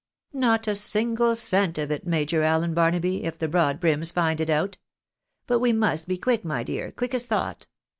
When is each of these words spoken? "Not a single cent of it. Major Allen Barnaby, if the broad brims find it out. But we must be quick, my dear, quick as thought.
"Not 0.47 0.67
a 0.67 0.73
single 0.73 1.35
cent 1.35 1.77
of 1.77 1.91
it. 1.91 2.07
Major 2.07 2.41
Allen 2.41 2.73
Barnaby, 2.73 3.23
if 3.23 3.37
the 3.37 3.47
broad 3.47 3.79
brims 3.79 4.09
find 4.09 4.41
it 4.41 4.49
out. 4.49 4.79
But 5.45 5.59
we 5.59 5.73
must 5.73 6.07
be 6.07 6.17
quick, 6.17 6.43
my 6.43 6.63
dear, 6.63 6.91
quick 6.91 7.13
as 7.13 7.27
thought. 7.27 7.67